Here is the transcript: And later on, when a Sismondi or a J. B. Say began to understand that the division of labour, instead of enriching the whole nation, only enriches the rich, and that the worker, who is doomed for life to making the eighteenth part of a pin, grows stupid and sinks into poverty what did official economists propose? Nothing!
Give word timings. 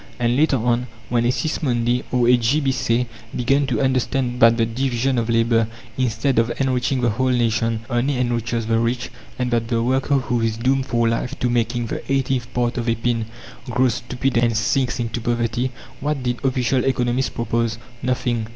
And 0.17 0.35
later 0.35 0.57
on, 0.57 0.87
when 1.09 1.25
a 1.25 1.31
Sismondi 1.31 2.03
or 2.11 2.27
a 2.27 2.35
J. 2.35 2.59
B. 2.59 2.71
Say 2.71 3.05
began 3.35 3.67
to 3.67 3.79
understand 3.79 4.39
that 4.39 4.57
the 4.57 4.65
division 4.65 5.19
of 5.19 5.29
labour, 5.29 5.67
instead 5.95 6.39
of 6.39 6.51
enriching 6.59 7.01
the 7.01 7.11
whole 7.11 7.29
nation, 7.29 7.81
only 7.87 8.17
enriches 8.17 8.65
the 8.65 8.79
rich, 8.79 9.11
and 9.37 9.51
that 9.51 9.67
the 9.67 9.83
worker, 9.83 10.15
who 10.15 10.41
is 10.41 10.57
doomed 10.57 10.87
for 10.87 11.07
life 11.07 11.37
to 11.41 11.51
making 11.51 11.85
the 11.85 12.01
eighteenth 12.11 12.51
part 12.51 12.79
of 12.79 12.89
a 12.89 12.95
pin, 12.95 13.27
grows 13.69 13.93
stupid 13.93 14.37
and 14.37 14.57
sinks 14.57 14.99
into 14.99 15.21
poverty 15.21 15.69
what 15.99 16.23
did 16.23 16.43
official 16.43 16.83
economists 16.83 17.29
propose? 17.29 17.77
Nothing! 18.01 18.47